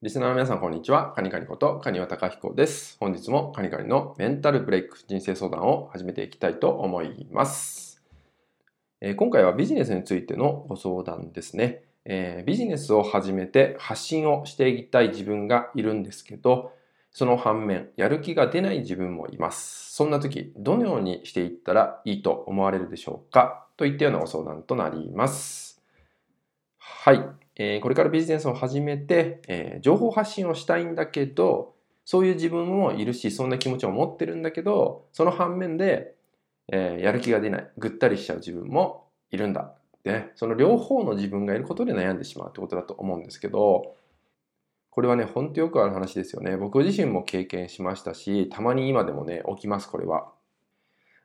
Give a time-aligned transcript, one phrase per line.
[0.00, 1.12] リスナーの皆さん、こんにちは。
[1.16, 2.96] カニカニことカニワタカヒコです。
[3.00, 8.00] 本日もカニカニのメンタルブレイク人生相談を始めていきたいと思います。
[9.00, 16.70] えー、今回はビジネスについてのご相談ですね、えー、ビジネスを始めて発信をしていきたい自分がいるんですけど、
[17.10, 19.92] その反面、やる気が出ない自分もいます。
[19.92, 23.66] そんな時、どのようにしていったらいいと思われるでしょうか？
[23.76, 25.82] といったようなご相談となります。
[26.78, 27.20] はい。
[27.58, 31.74] え、これからビジネスを始めて、え、情報発信をしたいんだけど、
[32.04, 36.14] そういう自分もいるし、そんな気持ちを持ってるんだけど、その反面で、
[36.72, 39.74] え、やる気が出ない、ぐったりしちゃう自分もいるんだ。
[40.04, 43.96] で、その両方の自分がいることで悩んでしまうってことだと思うんですけど、
[44.90, 46.56] これはね、ほんとよくある話ですよね。
[46.56, 50.32] 僕自身も経験しましたし、たまに今でもね、起きます、これは。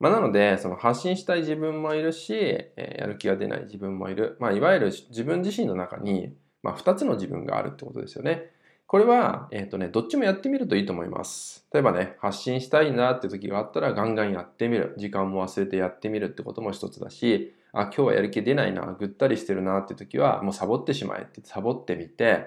[0.00, 4.36] まあ、なので、その発信したい自分もいるし、え、やる気が出ない自分もいる。
[4.38, 8.50] まあ、いわゆる自分自身の中に、まあ、2つの自分があるってことですよね。
[8.86, 11.66] これは、えっ、ー、とね、どっちもやってみるといいと思います。
[11.74, 14.94] 例えばね、発信したいなって時があったら、ガンガンやってみる。
[14.96, 22.46] 時間も忘れてやってみるってことも一つだし、あ、今日はやる気出ないな、ぐったりしてるなって時は、もうサボってしまえってサボってみて、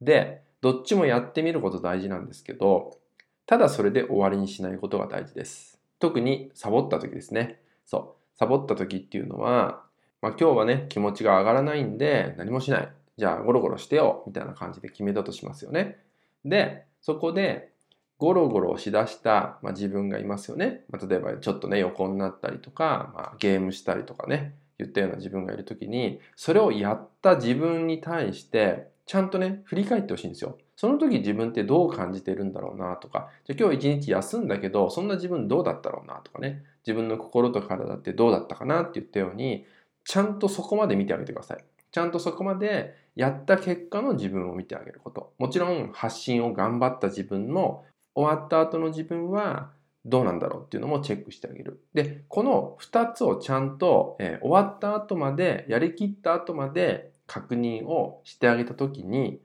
[0.00, 2.98] で、どっちもやってみること大事なんですけど、
[3.46, 5.79] ただそれで終わりにしないことが大事です。
[6.00, 7.60] 特にサボった時ですね。
[7.86, 8.38] そう。
[8.38, 9.82] サボった時っていうのは、
[10.22, 12.88] まあ、今日はね、気持ちが上がらないんで何もしない。
[13.16, 14.24] じゃあゴロゴロしてよ。
[14.26, 15.98] みたいな感じで決めたとしますよね。
[16.44, 17.70] で、そこで
[18.18, 20.84] ゴロゴロしだした、まあ、自分がいますよね。
[20.90, 30.58] まあ、例えばちょっとね、横になったりとか、まあ、ゲームしたりとかね、言ったような自分がいる時に、それをやった自分に対して、ちゃんとね、振り返ってほしいんですよ。
[30.80, 39.66] その時自分ってどう感じてるんだろうなとか、じゃ今日一日休んだけど、そんな自分どうだったろうなとかね、自分の心と体ってどうだったかなって言ったように、
[40.04, 41.64] ちゃんとそこまで見てあげてください。
[41.92, 45.34] ちゃんとそこまでやった結果の自分を見てあげること。
[45.38, 47.84] もちろん発信を頑張った自分の
[48.14, 49.72] 終わった後の自分は
[50.06, 51.84] どうなんだろうっていうのもチェックしてあげる。
[51.92, 59.42] で、この2つをちゃんと、えー、終わった後まで、やりきった後まで確認をしてあげた時に、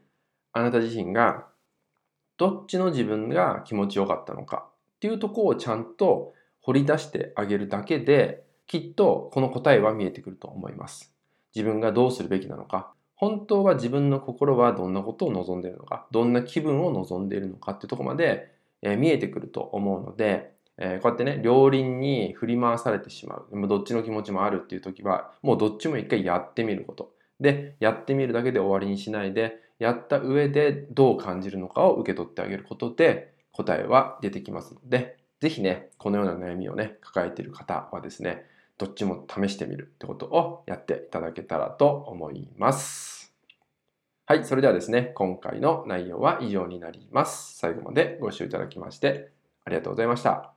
[0.55, 1.45] あなた自身が
[2.37, 11.13] どっちの自分が気持ちよかったのかっていうとこをちゃんと掘り出してあげるだけできっとこの答えは見えてくると思います。
[11.53, 18.51] 自分がどうするべきなのか本当は自分の心はどんなことを望んでいるのかどんな気分を望んでいるのかってとこまで、
[18.81, 38.45] え見えてくると思うので、えこうやってね両輪に振り回されてしまうでもどっちの気持ちもあるっていう時はもうどっちも一回やってみることでやってみるだけで終わりにしないでやった上でどう感じるのかを受け取ってあげることで答えは出てきますので、ぜひね、このような悩みをね、抱えている方はですね、
[38.77, 43.33] どっちも試してみるってことをやっていただけたらと思います。
[44.25, 47.57] はい、それではですね、今回の内容は以上になります。
[47.57, 49.29] 最後までご視聴いただきまして
[49.65, 50.54] ありがとうございました。